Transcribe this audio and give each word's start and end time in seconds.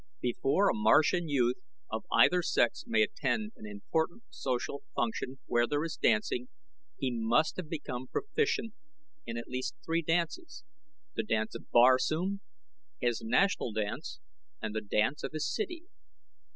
Before 0.19 0.67
a 0.67 0.73
Martian 0.73 1.27
youth 1.29 1.57
of 1.91 2.05
either 2.11 2.41
sex 2.41 2.85
may 2.87 3.03
attend 3.03 3.51
an 3.55 3.67
important 3.67 4.23
social 4.31 4.81
function 4.95 5.37
where 5.45 5.67
there 5.67 5.83
is 5.83 5.95
dancing, 5.95 6.47
he 6.97 7.11
must 7.11 7.55
have 7.57 7.69
become 7.69 8.07
proficient 8.07 8.73
in 9.27 9.37
at 9.37 9.47
least 9.47 9.75
three 9.85 10.01
dances 10.01 10.63
The 11.13 11.21
Dance 11.23 11.53
of 11.53 11.69
Barsoom, 11.69 12.39
his 12.99 13.21
national 13.23 13.73
dance, 13.73 14.19
and 14.59 14.73
the 14.73 14.81
dance 14.81 15.21
of 15.21 15.33
his 15.33 15.47
city. 15.47 15.83